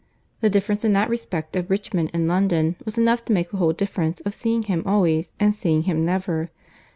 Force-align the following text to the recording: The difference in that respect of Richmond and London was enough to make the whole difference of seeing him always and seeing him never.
The 0.39 0.49
difference 0.49 0.83
in 0.83 0.93
that 0.93 1.11
respect 1.11 1.55
of 1.55 1.69
Richmond 1.69 2.09
and 2.11 2.27
London 2.27 2.75
was 2.83 2.97
enough 2.97 3.23
to 3.25 3.33
make 3.33 3.51
the 3.51 3.57
whole 3.57 3.71
difference 3.71 4.19
of 4.21 4.33
seeing 4.33 4.63
him 4.63 4.81
always 4.83 5.33
and 5.39 5.53
seeing 5.53 5.83
him 5.83 6.03
never. 6.03 6.49